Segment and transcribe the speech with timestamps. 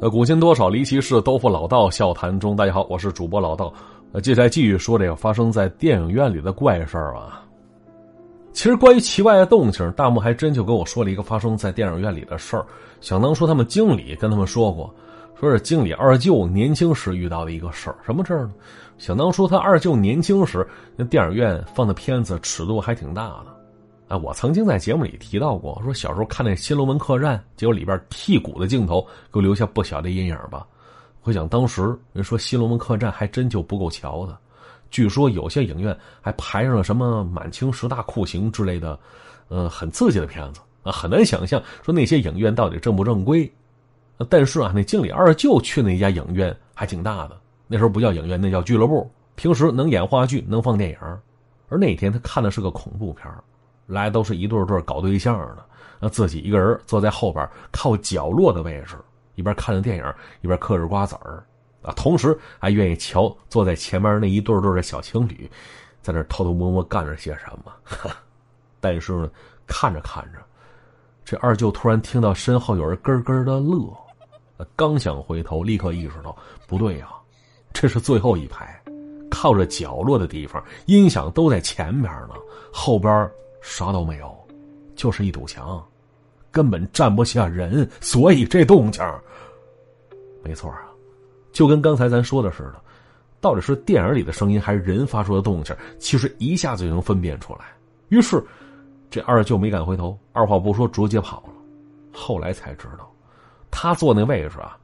[0.00, 2.56] 呃，古今多少离奇事，都付老道笑谈中。
[2.56, 3.70] 大家好，我是主播老道。
[4.12, 7.44] 呃，接下来继续说这个发生在电影院里的怪事儿啊。
[8.52, 12.64] 其实关于奇怪的动静，大木还真就跟我说了一个发生在电影院里的事儿。
[13.02, 14.92] 想当初他们经理跟他们说过，
[15.38, 17.96] 说是经理二舅年轻时遇到的一个事儿。
[18.04, 18.52] 什么事儿呢？
[18.96, 23.59] 想当初他二舅年轻时，那电影院放的片子尺度还挺大的。
[24.10, 29.00] 啊，我曾经在节目里提到过，说小时候看那《新龙门客栈》，结果里边剔骨的镜头，
[29.32, 30.66] 给我留下不小的阴影吧。
[31.20, 34.36] 回想当时，人说《新龙门客栈》还真就不够瞧的，
[34.90, 38.98] 据说有些影院还排上了什么满清十大酷刑之类的，
[39.46, 43.48] 呃，很刺激的片子啊，很难想象说那些影院到底正不正规。
[44.28, 47.38] 但是啊，那经理二舅去那家影院还挺大的，
[47.68, 50.98] 那时候不叫影院，那叫俱乐部，平时能演话剧，能放电影。
[51.68, 53.32] 而那天他看的是个恐怖片
[53.90, 55.64] 来都是一对对搞对象的，
[55.98, 58.94] 那自己一个人坐在后边靠角落的位置，
[59.34, 61.42] 一边看着电影，一边嗑着瓜子儿，
[61.82, 65.50] 啊，同时还愿意瞧坐在前面那一对对的小情侣，
[66.00, 67.72] 在那偷偷摸摸干着些什么。
[68.80, 69.28] 但是呢，
[69.66, 70.38] 看着看着，
[71.24, 73.94] 这二舅突然听到身后有人咯咯的乐，
[74.76, 76.34] 刚想回头，立刻意识到
[76.66, 77.08] 不对呀，
[77.72, 78.80] 这是最后一排，
[79.30, 82.34] 靠着角落的地方，音响都在前边呢，
[82.72, 83.30] 后边。
[83.60, 84.36] 啥都没有，
[84.94, 85.82] 就是一堵墙，
[86.50, 89.04] 根本站不下人，所以这动静，
[90.42, 90.82] 没错啊，
[91.52, 92.80] 就跟刚才咱说的似的，
[93.40, 97.66] 到底是电影里的声音还是人发出的动静，其实一下子就能分辨出来。
[98.08, 98.42] 于是，
[99.10, 101.52] 这二舅没敢回头，二话不说直接跑了。
[102.12, 103.10] 后来才知道，
[103.70, 104.76] 他坐那位置啊，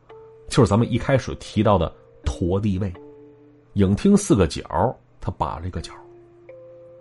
[0.49, 1.93] 就是咱们一开始提到的
[2.25, 2.93] 驼地位，
[3.75, 4.65] 影厅四个角，
[5.21, 5.93] 他把了一个角。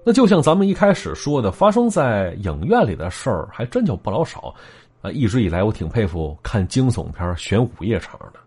[0.08, 4.54] 那就像咱们一开始说的，发生在影院里的事儿还真就不老少，
[5.02, 8.40] 啊，一直以来我挺佩服看惊悚片选午夜场的。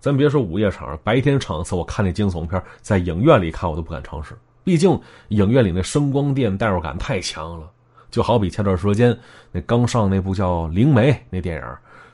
[0.00, 7.70] 咱别说午夜场，白天场次我看那惊悚片，在影院里看我都不敢尝试，毕竟影院里那声光电代入感太强了。
[8.10, 9.16] 就好比前段时间
[9.52, 11.62] 那刚上那部叫《灵媒》那电影，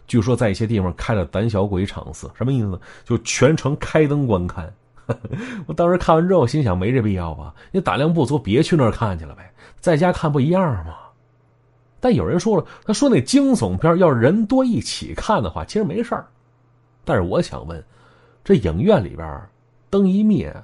[0.06, 2.78] 据说在一些地方开了胆小鬼场次，什么意思呢？
[3.06, 4.71] 就全程开灯观看。
[5.67, 7.55] 我当时看完之后，心想没这必要吧？
[7.71, 10.94] 你胆量不足，别去那儿看去了呗，在家看不一样吗？
[12.00, 16.27] 但有人说了，他说那惊悚片要是人多一起看的话，其实没事儿。
[17.05, 17.83] 但是我想问，
[18.45, 19.41] 这影院里边
[19.89, 20.55] 灯一灭，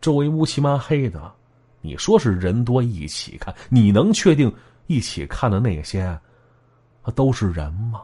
[0.00, 1.32] 周围乌漆嘛黑的，
[1.80, 4.52] 你说是人多一起看，你能确定
[4.86, 6.18] 一起看的那些，
[7.14, 8.02] 都是人吗？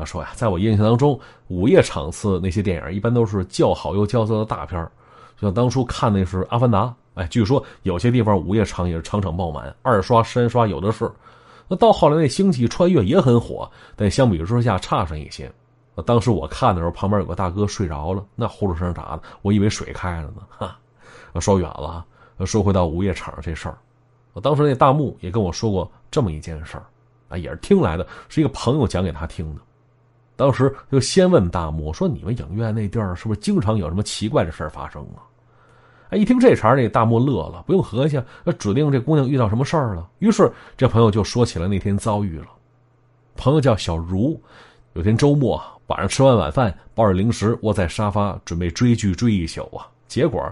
[0.00, 1.18] 要说呀，在我印象当中，
[1.48, 4.82] 午夜场次那些电影一般都是叫好又叫座的大片
[5.36, 6.84] 就像当初看那是《阿凡达》，
[7.14, 11.10] 哎，据说有些地方午夜场也是场场爆满，二刷三刷有的是。
[11.68, 15.50] 那到后来那《星际穿越》也很火，但相比之下差上一些。
[16.04, 19.22] 当时我看的时候，旁边有个大哥睡着了，那呼噜声咋的？
[19.42, 20.42] 我以为水开了呢。
[20.48, 20.78] 哈，
[21.40, 22.04] 说远了，
[22.46, 23.76] 说回到午夜场这事儿，
[24.32, 26.84] 我当时那大木也跟我说过这么一件事儿，
[27.28, 29.60] 啊，也是听来的，是一个朋友讲给他听的。
[30.40, 35.20] 当时就先问大木说：“你们影院那地儿是不是经常有什么奇怪的事发生啊？”
[36.08, 40.08] 哎，一听这茬，这大木乐了，不用合计，那指定这姑娘遇到什么事儿了。
[40.18, 42.46] 于是这朋友就说起了那天遭遇了。
[43.36, 44.40] 朋友叫小茹，
[44.94, 50.42] 有天周末晚上吃完晚饭，抱着零食窝在沙发准备追剧追一宿啊，结果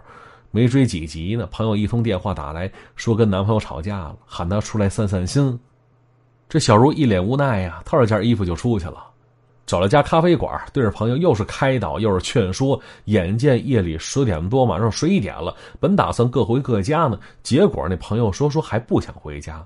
[0.50, 5.58] 没追几集呢，朋友一通电话打来说跟男朋友吵架了，喊他出来散散心。
[6.46, 9.02] 这小茹一脸无奈呀，套着件衣服就出去了。
[9.68, 12.80] 找了家咖啡馆，对着朋友又是开导又是劝说。
[13.04, 19.62] 眼见夜里十点多，马上十一点了，本打算各回各家呢，结果那朋友说说还不想回家，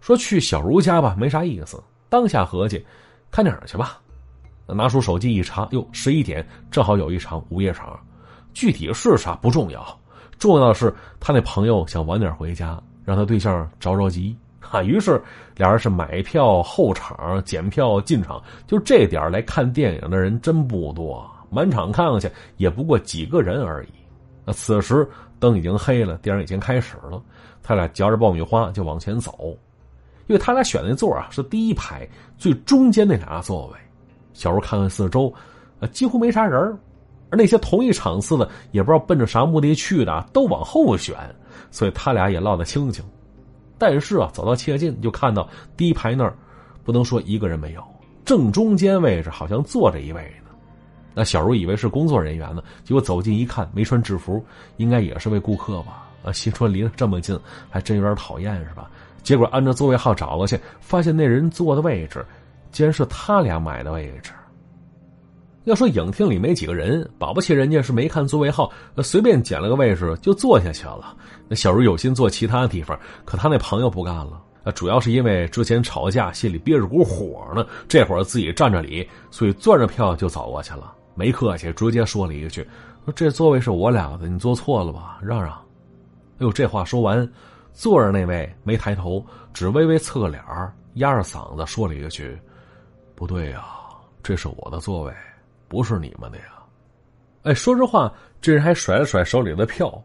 [0.00, 1.80] 说去小茹家吧，没啥意思。
[2.08, 2.84] 当下合计，
[3.30, 4.00] 看电影去吧。
[4.66, 7.96] 拿出手机一查，哟，十一点正好有一场午夜场，
[8.52, 9.96] 具体是啥不重要，
[10.40, 14.36] 重要的是他那朋友想晚点回家，让他对象着着急。
[14.70, 15.22] 啊，于是
[15.56, 23.88] 俩人是买票候场、检票进场，就这点来看电影的人真不多，满场看上去也不过几个人而已。
[24.44, 25.08] 那此时
[25.38, 27.22] 灯已经黑了，电影已经开始了，
[27.62, 29.56] 他俩嚼着爆米花就往前走，
[30.26, 33.78] 因为他俩选的座啊是第一排最中间那俩座位。
[34.32, 35.32] 小时候看看四周，
[35.80, 36.60] 啊，几乎没啥人
[37.30, 41.16] 而那些同一场次的也不知道奔着啥目的去的，都往后选，
[41.70, 43.04] 所以他俩也落得清清。
[43.78, 46.34] 但是啊，走到切近就看到第一排那儿，
[46.84, 47.82] 不能说一个人没有，
[48.24, 50.50] 正中间位置好像坐着一位呢。
[51.14, 54.44] 那小茹以为是工作人员呢，结果走近一看，没穿制服，
[54.76, 56.08] 应该也是位顾客吧？
[56.24, 57.38] 啊，心说离得这么近，
[57.70, 58.90] 还真有点讨厌，是吧？
[59.22, 62.24] 结果按照座位号找过去，发现那人坐的位置，
[62.70, 64.32] 竟然是他俩买的位置。
[65.66, 68.70] 要说影厅里没几个人，保不齐人家是没看座位号，
[69.02, 71.16] 随便捡了个位置就坐下去了。
[71.48, 74.40] 那小茹有心坐其他地方，可他那朋友不干了。
[74.76, 77.66] 主要是因为之前吵架，心里憋着股火呢。
[77.88, 82.64] 这会儿自己占着理，所以攥着票就走过去了，没客气，直接说了一句
[83.16, 85.18] ：“这座位是我俩的，你坐错了吧？
[85.20, 85.50] 让让。”
[86.38, 87.28] 哎呦，这话说完，
[87.72, 90.40] 坐着那位没抬头，只微微侧个脸
[90.94, 92.38] 压着嗓子说了一句
[93.16, 93.64] ：“不对呀，
[94.22, 95.12] 这是我的座位。”
[95.68, 96.44] 不是你们的呀！
[97.42, 100.02] 哎，说实话，这人还甩了甩手里的票。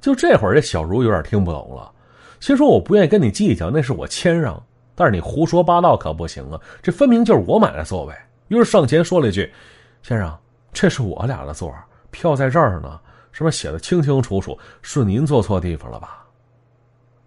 [0.00, 1.92] 就这会儿，这小茹有点听不懂了。
[2.40, 4.60] 先说我不愿意跟你计较，那是我谦让。
[4.94, 6.60] 但是你胡说八道可不行啊！
[6.82, 8.14] 这分明就是我买的座位。
[8.48, 9.50] 于是上前说了一句
[10.02, 10.36] ：“先生，
[10.72, 11.74] 这是我俩的座，
[12.10, 13.00] 票在这儿呢，
[13.32, 16.26] 上面写的清清楚楚，是您坐错地方了吧？”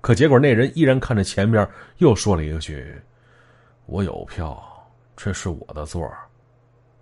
[0.01, 2.93] 可结果那人依然看着前边，又说了一句
[3.87, 4.61] ：“我有票，
[5.15, 6.07] 这是我的座。”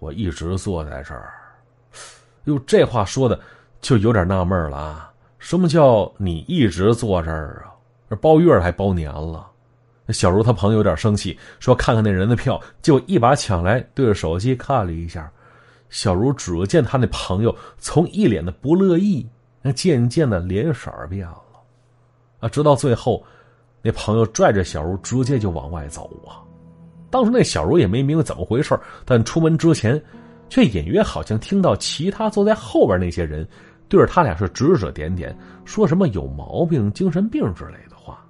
[0.02, 1.32] 我一直坐在这儿，
[2.46, 3.40] 哟，这话说的
[3.82, 5.14] 就有点纳闷了啊！
[5.38, 7.70] 什么叫你一直坐这儿啊？
[8.10, 9.48] 这包月还包年了？
[10.10, 15.32] 小茹他朋友有点生气，说看看那人的票，就一把抢来，对着手机看了一下。
[15.92, 19.30] 小茹只见他那朋友从一脸的不乐意，
[19.62, 21.44] 那渐渐的脸色变了，
[22.40, 23.24] 啊，直到最后，
[23.84, 26.42] 那朋友拽着小茹直接就往外走啊。
[27.12, 30.02] 当时那小茹也没明白怎么回事但出门之前，
[30.50, 33.48] 却隐约好像听到其他坐在后边那些人
[33.88, 38.26] 对着他俩是指指点点，说什么有毛病、精神病之类的话。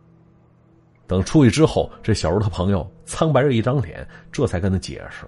[1.07, 5.25] 等出去之后，这小茹他朋友苍白着一张脸，这才跟他解释，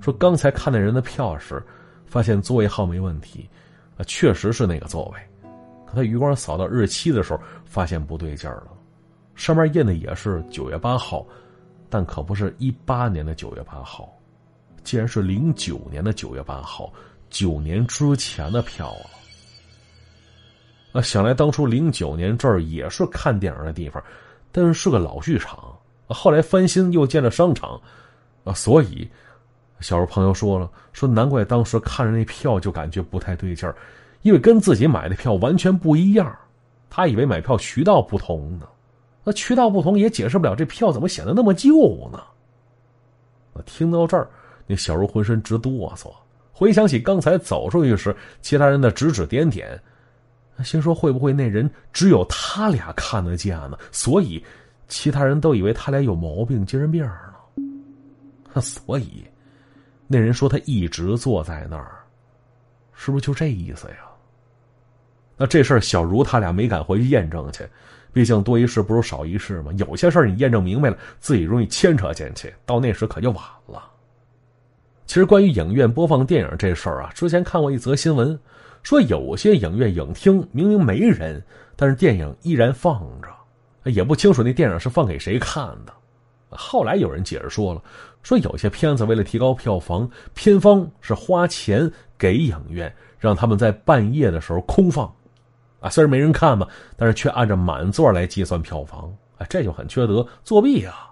[0.00, 1.60] 说刚才看那人的票时，
[2.06, 3.48] 发现座位号没问题，
[3.96, 5.50] 啊，确实是那个座位。
[5.86, 8.68] 可他余光扫到日期的时候，发现不对劲儿了，
[9.34, 11.26] 上面印的也是九月八号。
[11.90, 14.12] 但可不是一八年的九月八号，
[14.84, 16.92] 既然是零九年的九月八号，
[17.30, 19.06] 九年之前的票了。
[20.92, 24.02] 啊，想来当初零九年这儿也是看电影的地方，
[24.50, 25.58] 但是是个老剧场，
[26.06, 27.80] 后来翻新又建了商场，
[28.44, 29.08] 啊，所以
[29.80, 33.76] 小时候朋友说了，说难怪当时看着那票就感觉不太对劲儿，
[34.22, 36.34] 因为跟自己买的票完全不一样，
[36.88, 38.66] 他以为买票渠道不同呢。
[39.28, 42.18] 那渠道不同也解释不了这票怎么显得那么旧呢？
[43.52, 44.26] 我听到这儿，
[44.66, 46.10] 那小茹浑身直哆嗦，
[46.50, 49.78] 回想起刚才走出去时其他人的指指点点，
[50.64, 53.78] 心说会不会那人只有他俩看得见呢？
[53.92, 54.42] 所以
[54.86, 58.62] 其他人都以为他俩有毛病、精神病呢？
[58.62, 59.22] 所以
[60.06, 61.98] 那人说他一直坐在那儿，
[62.94, 64.07] 是不是就这意思呀？
[65.38, 67.64] 那这事儿小茹他俩没敢回去验证去。
[68.12, 73.84] 毕竟多一事不如少一事嘛，有些事儿你验证明白了，自己容易牵扯进去，到那时可就晚了。
[75.06, 78.36] 其实关于影院播放电影这事儿啊，之前看过一则新闻，
[78.82, 81.40] 说有些影院影厅明明没人，
[81.76, 85.92] 但是电影依然放着，也不清楚那电影是放给谁看的。
[86.50, 87.82] 后来有人解释说了，
[88.22, 95.14] 说有些片子为了提高票房，片方是花钱给影院，让他们在半夜的时候空放。
[95.80, 96.66] 啊，虽然没人看嘛，
[96.96, 101.10] 但是却按照满座来计算票房，哎，这就很缺德，作弊啊！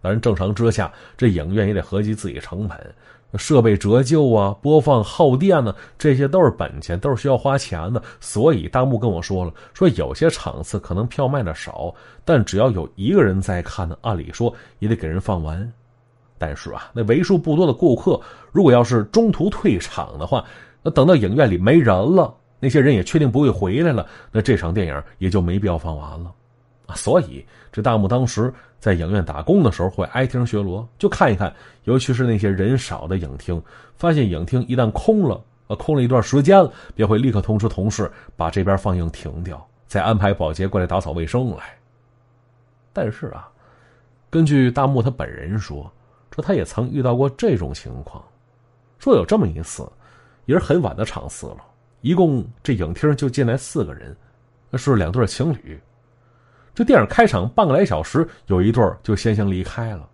[0.00, 2.94] 当然，正常之下，这影院也得合计自己成本，
[3.36, 8.00] 设备折旧啊，播放耗电呢，这些都是本钱，都是需要花钱的。
[8.20, 11.92] 所以大木跟我说了，说有些场次可能票卖的少，
[12.24, 15.72] 但只要有一个人在看呢，按理说也得给人放完。
[16.38, 18.20] 但是啊，那为数不多的顾客，
[18.52, 20.44] 如果要是中途退场的话，
[20.80, 22.32] 那等到影院里没人了。
[22.60, 26.34] 那些人也确定不会回来了，那这场电影也就没必要放完了，
[26.86, 26.94] 啊！
[26.94, 33.62] 所以这大木当时在影院打工的时候会挨听巡逻，就看一看，尤其是那些人少的影厅，
[33.96, 41.62] 发现影厅一旦空了，啊，空了一段时间了，便会立刻通知同事把这边放映停掉，再安排保洁过来打扫卫生来。
[42.92, 43.48] 但是啊，
[44.30, 45.88] 根据大木他本人说，
[46.34, 48.24] 说他也曾遇到过这种情况，
[48.98, 49.88] 说有这么一次，
[50.46, 51.58] 也是很晚的场次了。
[52.00, 54.16] 一共这影厅就进来四个人，
[54.74, 55.78] 是两对情侣。
[56.74, 60.08] 这电影开场半个来小时，有一对就先行离开了。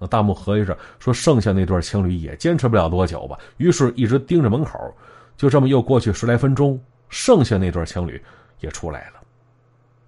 [0.00, 4.78] 那大木合计着说，剩下那对情侣也坚持不了多久吧，于是一直盯着门口。
[5.36, 8.20] 就这么又过去十来分钟，剩下那对情侣
[8.58, 9.20] 也出来了。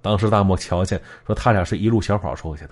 [0.02, 2.70] 当时大木瞧见说，他俩是一路小跑出去的。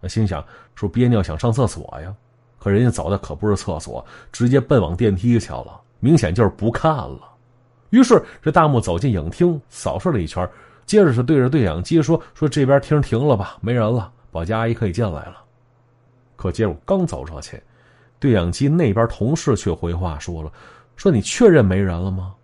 [0.00, 2.12] 那心想说憋尿想上厕所呀，
[2.58, 7.20] 可人家走的可不是厕所，直接奔往电梯去了，明显就是不看了。
[7.90, 10.48] 于是，这大木走进影厅，扫视了一圈，
[10.86, 15.36] 接着是对着对讲机说：“说这边厅停了吧，没人了，保洁阿姨可以进来了。
[16.36, 17.60] 可结果刚走上去，
[18.18, 20.50] 对讲机那边同事却回话说了
[20.96, 22.34] ：“说你确认没人了吗？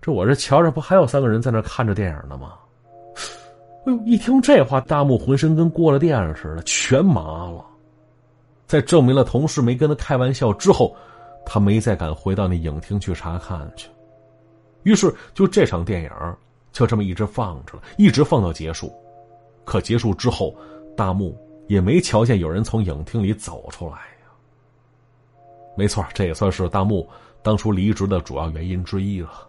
[0.00, 2.54] 这我这瞧着不还有三个人在那看着电影呢吗？”
[3.86, 7.64] 哎呦，一听这话，大木浑身跟过了电似的，全麻了。
[8.66, 10.94] 在证明了同事没跟他开玩笑之后，
[11.46, 13.88] 他没再敢回到那影厅去查看去。
[14.88, 16.10] 于是，就这场电影
[16.72, 18.90] 就这么一直放着了，一直放到结束。
[19.66, 20.56] 可结束之后，
[20.96, 24.32] 大木也没瞧见有人从影厅里走出来呀。
[25.76, 27.06] 没错，这也算是大木
[27.42, 29.46] 当初离职的主要原因之一了。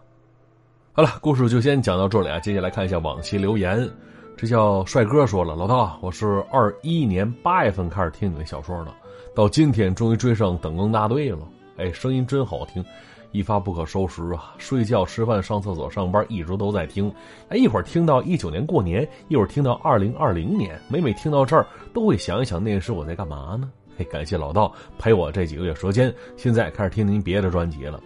[0.92, 2.38] 好了，故事就先讲到这里啊。
[2.40, 3.90] 接下来看一下往期留言。
[4.36, 8.92] 这叫帅哥说了，老道，我是二一年八月份开始听你的小说的，
[9.34, 11.38] 到今天终于追上等更大队了。
[11.78, 12.84] 哎，声音真好听，
[13.32, 14.54] 一发不可收拾啊！
[14.58, 17.12] 睡觉、吃饭、上厕所、上班，一直都在听。
[17.48, 23.70] 哎，一会儿听到一九年过年，一会儿听到二零二零年，每每听到这儿，都会想一想那时我在干嘛呢？
[23.96, 28.00] 嘿，感谢老道陪我这几个月时间，现在开始听您别的专辑了。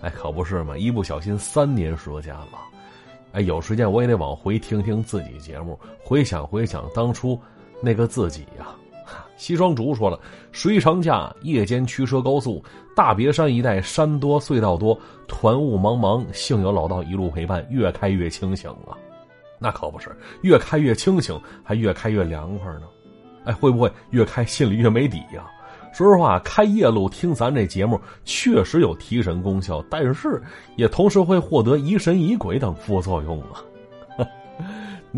[0.00, 2.48] 哎，可不是嘛，一不小心三年时间了。
[3.32, 7.38] 哎，有时间我也得往回听听自己节目，回想回想当初
[7.80, 8.74] 那个自己呀。
[9.38, 10.20] 西双竹说了，
[10.52, 12.62] 十一长假夜间驱车高速，
[12.94, 18.98] 大别山一带山多隧道多，团雾茫茫，幸有老道一路陪伴，越开越清醒啊。
[19.60, 20.10] 那可不是，
[20.42, 22.82] 越开越清醒，还越开越凉快呢。
[23.44, 25.48] 哎，会不会越开心里越没底呀？
[25.92, 30.42] 说实话，开夜路听咱这节目确实有提神功效，但是
[30.76, 33.62] 也同时会获得疑神疑鬼等副作用啊。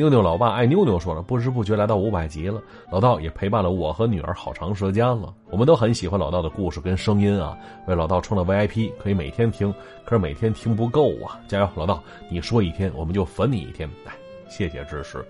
[0.01, 2.59] 妞妞老爸爱妞妞说了，不知不觉来到五百集了，
[2.91, 5.35] 老道也陪伴了我和女儿好长时间了。
[5.51, 7.55] 我们都很喜欢老道的故事跟声音啊，
[7.87, 9.71] 为老道充了 VIP，可以每天听，
[10.07, 11.39] 可是每天听不够啊！
[11.47, 13.87] 加油，老道，你说一天我们就粉你一天。
[14.07, 14.13] 哎，
[14.49, 15.23] 谢谢支持，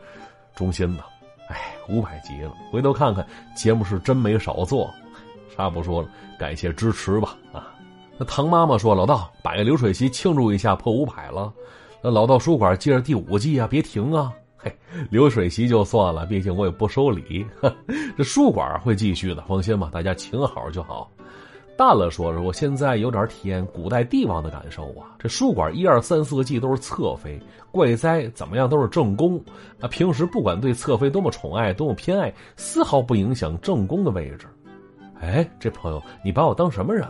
[0.55, 1.03] 衷心的。
[1.49, 4.89] 哎，五百集了，回头看看节目是真没少做。
[5.57, 6.09] 啥不说了，
[6.39, 7.75] 感谢支持吧啊！
[8.17, 11.53] 那唐妈妈说：“老道摆个流水席庆祝一下破五百了。”
[12.03, 14.33] 那老道书馆接着第五季啊，别停啊！
[14.63, 14.73] 嘿，
[15.11, 17.47] 流水席就算了，毕竟我也不收礼。
[18.17, 21.11] 这书馆会继续的，放心吧，大家请好就好。
[21.77, 25.17] 淡了说说，我现在有点体验古代帝王的感受啊。
[25.19, 27.41] 这书馆一二三四个季都是侧妃，
[27.71, 29.43] 怪哉怎么样都是正宫
[29.81, 29.89] 啊。
[29.89, 34.47] 平时不管对侧妃多么宠爱，多么偏爱，丝毫不影响正宫的位置。
[35.21, 37.03] 哎，这朋友，你把我当什么人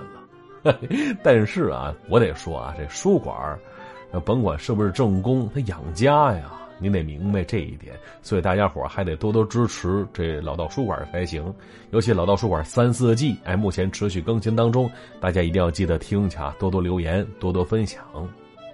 [0.62, 0.78] 了？
[1.20, 3.58] 但是啊，我得说啊，这书馆
[4.24, 7.94] 甭管是不是正宫，他养家呀，您得明白这一点。
[8.22, 11.54] 所以大家伙还得多多支持这老道书馆才行。
[11.90, 18.02] 尤其老道书馆三四季，哎，目前持续更新当中，大家一定要记得听去啊，多多留言，多多分享。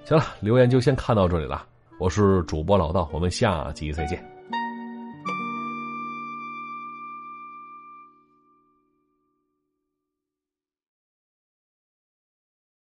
[0.04, 1.66] 行了，留言就先看到这里了。
[1.98, 4.35] 我是主播老道，我们下集再见。